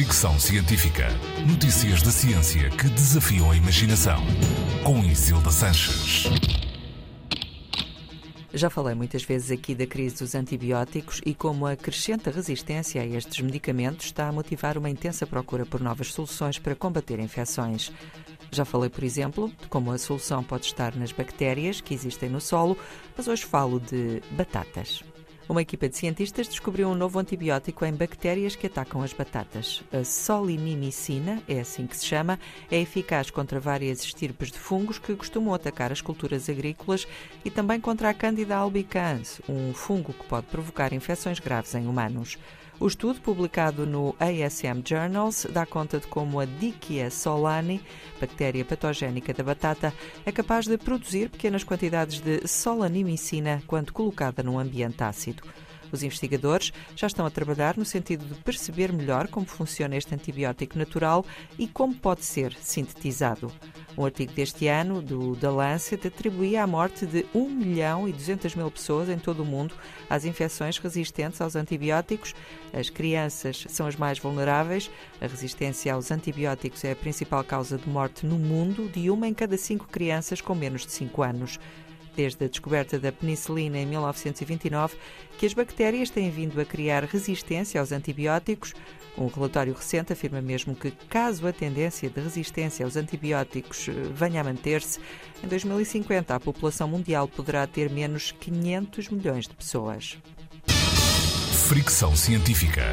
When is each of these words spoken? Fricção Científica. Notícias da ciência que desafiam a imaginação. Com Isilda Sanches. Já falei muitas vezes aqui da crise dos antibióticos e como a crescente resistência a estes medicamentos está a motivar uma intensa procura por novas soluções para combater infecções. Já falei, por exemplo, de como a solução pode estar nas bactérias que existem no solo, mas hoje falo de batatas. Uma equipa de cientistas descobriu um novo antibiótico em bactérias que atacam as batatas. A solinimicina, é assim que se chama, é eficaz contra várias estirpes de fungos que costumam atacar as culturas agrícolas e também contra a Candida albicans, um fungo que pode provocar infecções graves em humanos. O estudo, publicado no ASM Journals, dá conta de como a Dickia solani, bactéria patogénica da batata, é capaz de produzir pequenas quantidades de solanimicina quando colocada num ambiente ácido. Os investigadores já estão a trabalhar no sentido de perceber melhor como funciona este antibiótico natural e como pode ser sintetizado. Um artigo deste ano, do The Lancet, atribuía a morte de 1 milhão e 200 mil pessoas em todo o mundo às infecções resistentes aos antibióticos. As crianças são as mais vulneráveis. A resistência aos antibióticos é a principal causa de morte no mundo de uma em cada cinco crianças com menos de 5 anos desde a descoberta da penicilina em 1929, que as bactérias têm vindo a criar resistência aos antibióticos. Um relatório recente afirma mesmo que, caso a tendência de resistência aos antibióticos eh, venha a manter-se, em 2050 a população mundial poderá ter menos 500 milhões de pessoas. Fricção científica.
Fricção 0.00 0.40
Científica. 0.40 1.08
Notícias 1.46 2.00
da 2.00 2.10
ciência 2.10 2.70
que 2.70 2.88
desafiam 2.88 3.50
a 3.50 3.54
imaginação. 3.54 4.18
Com 4.82 5.04
Isilda 5.04 5.50
Sanches. 5.50 6.24
Já 8.54 8.70
falei 8.70 8.94
muitas 8.94 9.22
vezes 9.24 9.50
aqui 9.50 9.74
da 9.74 9.86
crise 9.86 10.16
dos 10.16 10.34
antibióticos 10.34 11.20
e 11.26 11.34
como 11.34 11.66
a 11.66 11.76
crescente 11.76 12.30
resistência 12.30 13.02
a 13.02 13.04
estes 13.04 13.42
medicamentos 13.42 14.06
está 14.06 14.26
a 14.26 14.32
motivar 14.32 14.78
uma 14.78 14.88
intensa 14.88 15.26
procura 15.26 15.66
por 15.66 15.82
novas 15.82 16.14
soluções 16.14 16.58
para 16.58 16.74
combater 16.74 17.20
infecções. 17.20 17.92
Já 18.50 18.64
falei, 18.64 18.88
por 18.88 19.04
exemplo, 19.04 19.52
de 19.60 19.68
como 19.68 19.92
a 19.92 19.98
solução 19.98 20.42
pode 20.42 20.64
estar 20.64 20.96
nas 20.96 21.12
bactérias 21.12 21.82
que 21.82 21.92
existem 21.92 22.30
no 22.30 22.40
solo, 22.40 22.74
mas 23.14 23.28
hoje 23.28 23.44
falo 23.44 23.78
de 23.78 24.22
batatas. 24.30 25.04
Uma 25.50 25.62
equipa 25.62 25.88
de 25.88 25.96
cientistas 25.96 26.46
descobriu 26.46 26.88
um 26.88 26.94
novo 26.94 27.18
antibiótico 27.18 27.84
em 27.84 27.92
bactérias 27.92 28.54
que 28.54 28.68
atacam 28.68 29.02
as 29.02 29.12
batatas. 29.12 29.82
A 29.92 30.04
solinimicina, 30.04 31.42
é 31.48 31.58
assim 31.58 31.88
que 31.88 31.96
se 31.96 32.06
chama, 32.06 32.38
é 32.70 32.78
eficaz 32.78 33.32
contra 33.32 33.58
várias 33.58 34.04
estirpes 34.04 34.52
de 34.52 34.60
fungos 34.60 35.00
que 35.00 35.16
costumam 35.16 35.52
atacar 35.52 35.90
as 35.90 36.00
culturas 36.00 36.48
agrícolas 36.48 37.04
e 37.44 37.50
também 37.50 37.80
contra 37.80 38.10
a 38.10 38.14
Candida 38.14 38.54
albicans, 38.54 39.40
um 39.48 39.74
fungo 39.74 40.12
que 40.12 40.24
pode 40.28 40.46
provocar 40.46 40.92
infecções 40.92 41.40
graves 41.40 41.74
em 41.74 41.88
humanos. 41.88 42.38
O 42.80 42.86
estudo, 42.86 43.20
publicado 43.20 43.84
no 43.84 44.16
ASM 44.18 44.80
Journals, 44.82 45.46
dá 45.50 45.66
conta 45.66 46.00
de 46.00 46.06
como 46.06 46.40
a 46.40 46.46
Dickia 46.46 47.10
solani, 47.10 47.78
bactéria 48.18 48.64
patogénica 48.64 49.34
da 49.34 49.44
batata, 49.44 49.92
é 50.24 50.32
capaz 50.32 50.66
de 50.66 50.78
produzir 50.78 51.28
pequenas 51.28 51.62
quantidades 51.62 52.20
de 52.20 52.48
solanimicina 52.48 53.62
quando 53.66 53.92
colocada 53.92 54.42
num 54.42 54.58
ambiente 54.58 55.04
ácido. 55.04 55.39
Os 55.92 56.02
investigadores 56.02 56.72
já 56.94 57.06
estão 57.06 57.26
a 57.26 57.30
trabalhar 57.30 57.76
no 57.76 57.84
sentido 57.84 58.24
de 58.24 58.34
perceber 58.42 58.92
melhor 58.92 59.28
como 59.28 59.46
funciona 59.46 59.96
este 59.96 60.14
antibiótico 60.14 60.78
natural 60.78 61.24
e 61.58 61.66
como 61.66 61.94
pode 61.94 62.24
ser 62.24 62.52
sintetizado. 62.54 63.52
Um 63.98 64.04
artigo 64.04 64.32
deste 64.32 64.68
ano, 64.68 65.02
do 65.02 65.34
The 65.36 65.48
Lancet, 65.48 66.06
atribuía 66.06 66.62
a 66.62 66.66
morte 66.66 67.04
de 67.04 67.26
1 67.34 67.50
milhão 67.50 68.08
e 68.08 68.12
200 68.12 68.54
mil 68.54 68.70
pessoas 68.70 69.08
em 69.08 69.18
todo 69.18 69.42
o 69.42 69.46
mundo 69.46 69.74
às 70.08 70.24
infecções 70.24 70.78
resistentes 70.78 71.40
aos 71.40 71.56
antibióticos. 71.56 72.34
As 72.72 72.88
crianças 72.88 73.66
são 73.68 73.86
as 73.86 73.96
mais 73.96 74.18
vulneráveis. 74.18 74.90
A 75.20 75.26
resistência 75.26 75.92
aos 75.92 76.10
antibióticos 76.10 76.84
é 76.84 76.92
a 76.92 76.96
principal 76.96 77.42
causa 77.42 77.76
de 77.76 77.88
morte 77.88 78.24
no 78.24 78.38
mundo 78.38 78.88
de 78.88 79.10
uma 79.10 79.26
em 79.26 79.34
cada 79.34 79.56
cinco 79.56 79.88
crianças 79.88 80.40
com 80.40 80.54
menos 80.54 80.86
de 80.86 80.92
5 80.92 81.22
anos 81.22 81.58
desde 82.16 82.44
a 82.44 82.48
descoberta 82.48 82.98
da 82.98 83.12
penicilina 83.12 83.78
em 83.78 83.86
1929, 83.86 84.96
que 85.38 85.46
as 85.46 85.54
bactérias 85.54 86.10
têm 86.10 86.30
vindo 86.30 86.60
a 86.60 86.64
criar 86.64 87.04
resistência 87.04 87.80
aos 87.80 87.92
antibióticos. 87.92 88.74
Um 89.18 89.26
relatório 89.26 89.74
recente 89.74 90.12
afirma 90.12 90.40
mesmo 90.40 90.74
que, 90.74 90.90
caso 91.08 91.46
a 91.46 91.52
tendência 91.52 92.08
de 92.08 92.20
resistência 92.20 92.84
aos 92.84 92.96
antibióticos 92.96 93.88
eh, 93.88 93.92
venha 94.14 94.40
a 94.40 94.44
manter-se, 94.44 95.00
em 95.42 95.48
2050 95.48 96.34
a 96.34 96.40
população 96.40 96.88
mundial 96.88 97.26
poderá 97.26 97.66
ter 97.66 97.90
menos 97.90 98.32
500 98.32 99.08
milhões 99.08 99.48
de 99.48 99.54
pessoas. 99.54 100.18
Fricção 101.68 102.16
científica. 102.16 102.92